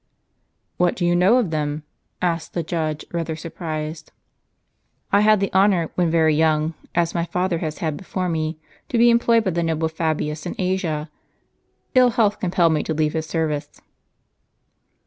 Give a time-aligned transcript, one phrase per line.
[0.77, 1.83] "What, do you know them?"
[2.23, 4.11] asked the judge, rather surprised."
[5.13, 8.57] I had the honor, when very young, as my father had had before me,
[8.89, 11.11] to be employed by the noble Fabius in Asia.
[11.93, 13.79] Ill health compelled me to leave his service."